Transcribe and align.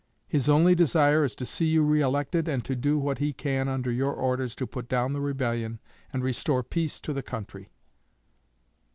His 0.27 0.49
only 0.49 0.73
desire 0.73 1.23
is 1.23 1.35
to 1.35 1.45
see 1.45 1.67
you 1.67 1.83
re 1.83 2.01
elected 2.01 2.47
and 2.47 2.65
to 2.65 2.75
do 2.75 2.97
what 2.97 3.19
he 3.19 3.33
can 3.33 3.69
under 3.69 3.91
your 3.91 4.15
orders 4.15 4.55
to 4.55 4.65
put 4.65 4.89
down 4.89 5.13
the 5.13 5.21
rebellion 5.21 5.79
and 6.11 6.23
restore 6.23 6.63
peace 6.63 6.99
to 7.01 7.13
the 7.13 7.21
country.' 7.21 7.69